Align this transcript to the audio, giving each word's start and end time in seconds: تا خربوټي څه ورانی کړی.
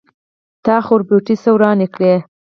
تا 0.65 0.75
خربوټي 0.85 1.35
څه 1.43 1.49
ورانی 1.55 1.87
کړی. 1.95 2.13